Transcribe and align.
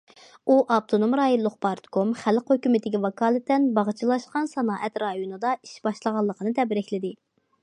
ئۇ 0.47 0.53
ئاپتونوم 0.75 1.11
رايونلۇق 1.19 1.57
پارتكوم، 1.65 2.15
خەلق 2.21 2.49
ھۆكۈمىتىگە 2.53 3.03
ۋاكالىتەن 3.05 3.69
باغچىلاشقان 3.77 4.53
سانائەت 4.57 5.01
رايونىدا 5.07 5.57
ئىش 5.61 5.77
باشلانغانلىقىنى 5.89 6.57
تەبرىكلىدى. 6.63 7.15